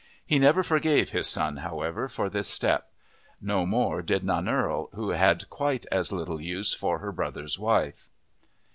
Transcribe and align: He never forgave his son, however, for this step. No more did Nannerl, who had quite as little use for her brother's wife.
He 0.25 0.39
never 0.39 0.63
forgave 0.63 1.11
his 1.11 1.27
son, 1.29 1.57
however, 1.57 2.09
for 2.09 2.27
this 2.27 2.47
step. 2.47 2.91
No 3.39 3.67
more 3.67 4.01
did 4.01 4.23
Nannerl, 4.23 4.89
who 4.95 5.11
had 5.11 5.47
quite 5.51 5.85
as 5.91 6.11
little 6.11 6.41
use 6.41 6.73
for 6.73 6.97
her 6.97 7.11
brother's 7.11 7.59
wife. 7.59 8.09